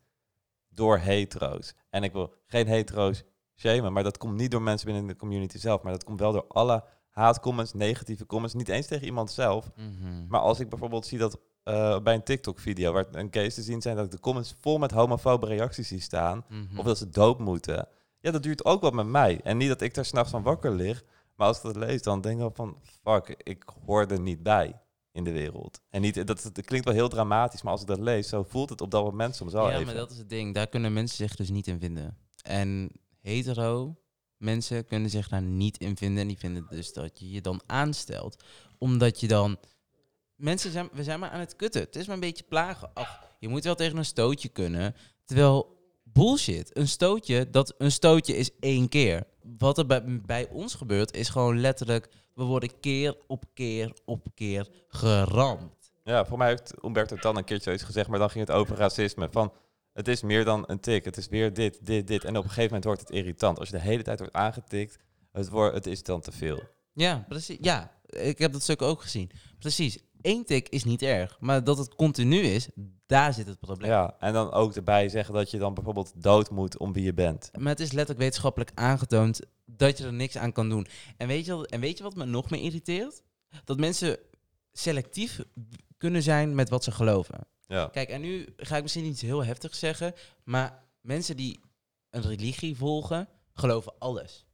[0.69, 1.75] door hetero's.
[1.91, 3.25] En ik wil geen hetero's
[3.57, 5.83] shamen, maar dat komt niet door mensen binnen de community zelf.
[5.83, 8.55] Maar dat komt wel door alle haatcomments, negatieve comments.
[8.55, 9.71] Niet eens tegen iemand zelf.
[9.77, 10.27] Mhm.
[10.29, 13.83] Maar als ik bijvoorbeeld zie dat eh, bij een TikTok-video, waar een case te zien
[13.83, 16.45] zijn, dat ik de comments vol met homofobe reacties zie staan.
[16.49, 16.79] Mhm.
[16.79, 17.89] Of dat ze dood moeten.
[18.21, 19.41] Ja, dat duurt ook wat met mij.
[19.43, 21.05] En niet dat ik daar s'nachts van wakker lig.
[21.37, 22.77] Maar als ik dat lees, dan denk ik van...
[23.03, 24.81] Fuck, ik hoor er niet bij
[25.13, 25.81] in de wereld.
[25.91, 28.71] En niet, dat, dat klinkt wel heel dramatisch, maar als ik dat lees, zo voelt
[28.71, 29.87] het op dat moment soms wel ja, even.
[29.87, 30.55] maar dat is het ding.
[30.55, 32.17] Daar kunnen mensen zich dus niet in vinden.
[32.43, 33.97] En hetero
[34.37, 36.23] mensen kunnen zich daar niet in vinden.
[36.23, 38.45] En die vinden dus dat je je dan aanstelt.
[38.79, 39.59] Omdat je dan...
[40.39, 41.81] Mensen zijn, we zijn maar aan het kutten.
[41.81, 42.91] Het is maar een beetje plagen.
[42.95, 44.95] Ach, je moet wel tegen een stootje kunnen.
[45.25, 46.77] Terwijl, bullshit.
[46.77, 49.27] Een stootje, dat een stootje is één keer.
[49.59, 52.09] Wat er bij, bij ons gebeurt, is gewoon letterlijk...
[52.35, 55.93] We worden keer op keer op keer geramd.
[56.05, 58.77] Ja, voor mij heeft Umberto Tan een keertje iets gezegd, maar dan ging het over
[58.77, 59.29] racisme.
[59.31, 59.53] Van,
[59.93, 61.05] het is meer dan een tik.
[61.05, 62.25] Het is weer dit, dit, dit.
[62.25, 63.59] En op een gegeven moment wordt het irritant.
[63.59, 64.99] Als je de hele tijd wordt aangetikt,
[65.33, 66.63] het, wordt, het is dan te veel.
[66.93, 67.59] Ja, precies.
[67.61, 69.31] Ja, ik heb dat stuk ook gezien.
[69.59, 69.99] Precies.
[70.23, 72.69] Eén tik is niet erg, maar dat het continu is,
[73.07, 73.91] daar zit het probleem.
[73.91, 77.15] Ja, en dan ook erbij zeggen dat je dan bijvoorbeeld dood moet om wie je
[77.15, 77.51] bent.
[77.59, 80.87] Maar het is letterlijk wetenschappelijk aangetoond dat je er niks aan kan doen.
[81.17, 83.23] En weet je, wat- en weet je wat me nog meer irriteert?
[83.65, 84.19] Dat mensen
[84.73, 85.41] selectief
[85.97, 87.47] kunnen zijn met wat ze geloven.
[87.67, 87.87] Ja.
[87.87, 90.13] Kijk, en nu ga ik misschien iets heel heftigs zeggen,
[90.45, 91.61] maar mensen die
[92.11, 94.47] een religie volgen, geloven alles.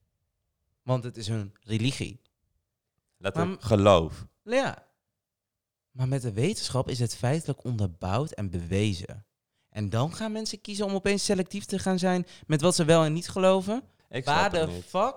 [0.83, 2.21] Want het is een religie.
[3.19, 4.27] Letterlijk Maar- geloof.
[4.45, 4.87] Ja.
[5.95, 9.25] Maar met de wetenschap is het feitelijk onderbouwd en bewezen.
[9.69, 13.05] En dan gaan mensen kiezen om opeens selectief te gaan zijn met wat ze wel
[13.05, 13.83] en niet geloven.
[14.09, 14.85] Ik Waar de niet.
[14.85, 15.15] fuck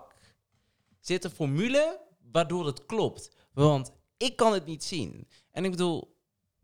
[0.99, 1.99] zit een formule
[2.31, 3.29] waardoor het klopt?
[3.53, 5.27] Want ik kan het niet zien.
[5.51, 6.15] En ik bedoel,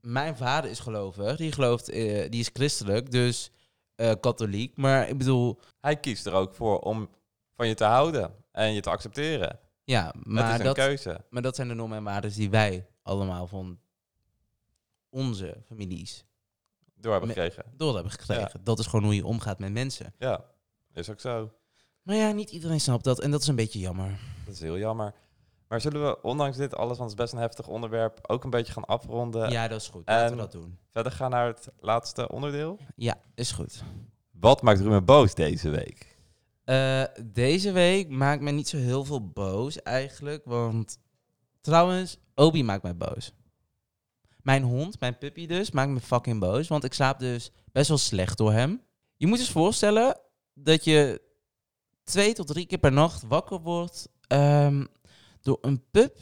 [0.01, 1.37] mijn vader is gelovig.
[1.37, 3.51] Die gelooft, eh, die is christelijk, dus
[3.95, 4.77] eh, katholiek.
[4.77, 7.09] Maar ik bedoel, Hij kiest er ook voor om
[7.55, 9.59] van je te houden en je te accepteren.
[9.83, 11.25] ja, Maar dat, keuze.
[11.29, 13.79] maar dat zijn de normen en waarden die wij allemaal van
[15.13, 16.25] onze families
[16.95, 17.65] Door hebben Me- gekregen.
[17.77, 18.63] door hebben gekregen.
[18.63, 20.13] Dat is gewoon hoe je omgaat met mensen.
[20.17, 20.45] Ja,
[20.93, 21.51] is ook zo.
[22.01, 24.19] Maar ja, niet iedereen snapt dat en dat is een beetje jammer.
[24.45, 25.13] Dat is heel jammer.
[25.67, 28.49] Maar zullen we, ondanks dit alles, want het is best een heftig onderwerp, ook een
[28.49, 29.49] beetje gaan afronden?
[29.51, 30.07] Ja, dat is goed.
[30.07, 30.77] Laten we dat doen.
[30.91, 32.79] Verder gaan naar het laatste onderdeel.
[32.95, 33.83] Ja, is goed.
[34.31, 36.17] Wat maakt Ruben boos deze week?
[36.63, 40.45] Eh, deze week maakt mij niet zo heel veel boos eigenlijk.
[40.45, 40.97] Want
[41.61, 43.33] trouwens, Obi maakt mij boos.
[44.43, 46.67] Mijn hond, mijn puppy dus, maakt me fucking boos.
[46.67, 48.81] Want ik slaap dus best wel slecht door hem.
[49.17, 50.19] Je moet je eens voorstellen
[50.53, 51.21] dat je
[52.03, 54.85] twee tot drie keer per nacht wakker wordt ehm,
[55.41, 56.17] door een pup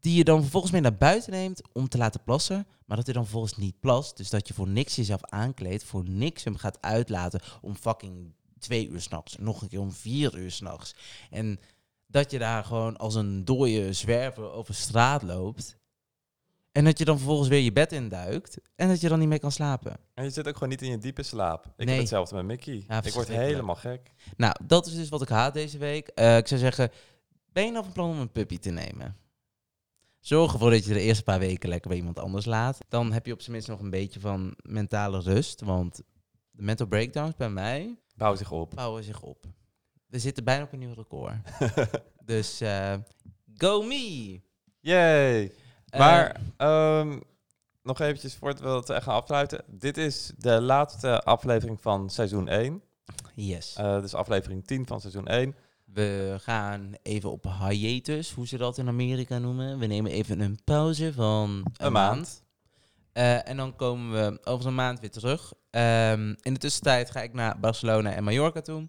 [0.00, 2.66] die je dan vervolgens mee naar buiten neemt om te laten plassen.
[2.84, 4.16] Maar dat hij dan vervolgens niet plast.
[4.16, 8.88] Dus dat je voor niks jezelf aankleedt, voor niks hem gaat uitlaten om fucking twee
[8.88, 9.36] uur s'nachts.
[9.38, 10.94] Nog een keer om vier uur s'nachts.
[11.30, 11.60] En
[12.06, 15.76] dat je daar gewoon als een dode zwerver over straat loopt.
[16.76, 18.58] En dat je dan vervolgens weer je bed induikt.
[18.74, 19.96] En dat je dan niet meer kan slapen.
[20.14, 21.66] En je zit ook gewoon niet in je diepe slaap.
[21.66, 21.88] Ik Nee.
[21.88, 22.84] heb hetzelfde met Mickey.
[23.02, 24.12] ik word helemaal gek.
[24.36, 26.08] Nou, dat is dus wat ik haat deze week.
[26.08, 26.90] Eh, ik zou zeggen,
[27.52, 29.16] ben je nou van plan om een puppy te nemen?
[30.20, 32.78] Zorg ervoor dat je de eerste paar weken lekker bij iemand anders laat.
[32.88, 35.60] Dan heb je op zijn minst nog een beetje van mentale rust.
[35.60, 35.96] Want
[36.50, 38.74] de mental breakdowns bij mij Bouw zich op.
[38.74, 39.44] bouwen zich op.
[40.06, 41.34] We zitten bijna op een nieuw record.
[42.24, 42.94] dus eh,
[43.54, 44.40] go me!
[44.80, 45.52] Yay!
[45.96, 47.18] Eh, Maar ehm,
[47.82, 49.62] nog eventjes voordat we het echt gaan afsluiten.
[49.66, 52.82] Dit is de laatste aflevering van seizoen 1.
[53.34, 53.74] yes.
[53.76, 55.54] Eh dus aflevering 10 van seizoen 1.
[55.84, 59.78] We gaan even op hiatus, hoe ze dat in Amerika noemen.
[59.78, 62.14] We nemen even een pauze van een, Een maand.
[62.16, 62.42] maand.
[63.12, 65.52] Eh, en dan komen we over een maand weer terug.
[65.70, 68.88] Ehm, in de tussentijd ga ik naar Barcelona en Mallorca toe.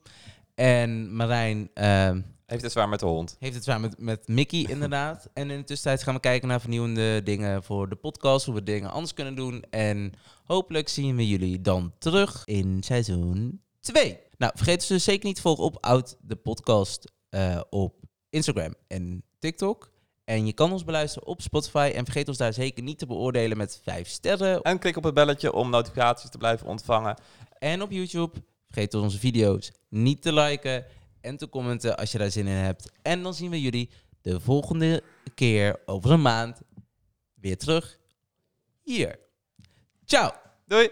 [0.56, 3.36] En Marijn ehm, Heeft het zwaar met de hond.
[3.40, 5.30] heeft het zwaar met, met Mickey inderdaad.
[5.34, 8.46] En in de tussentijd gaan we kijken naar vernieuwende dingen voor de podcast.
[8.46, 9.64] Hoe we dingen anders kunnen doen.
[9.70, 14.20] En hopelijk zien we jullie dan terug in seizoen 2.
[14.38, 17.96] Nou, vergeet dus zeker niet te volgen op Oud de podcast eh, op
[18.30, 19.92] Instagram en TikTok.
[20.24, 21.92] En je kan ons beluisteren op Spotify.
[21.96, 24.62] En vergeet ons daar zeker niet te beoordelen met 5 sterren.
[24.62, 27.18] En klik op het belletje om notificaties te blijven ontvangen.
[27.60, 28.44] En op YouTube.
[28.70, 30.86] Vergeet onze video's niet te liken
[31.28, 32.92] en te commenten als je daar zin in hebt.
[33.02, 33.90] En dan zien we jullie
[34.22, 35.04] de volgende
[35.36, 36.62] keer over een maand
[37.36, 38.00] weer terug
[38.84, 39.20] hier.
[40.06, 40.32] Ciao!
[40.66, 40.90] Doei!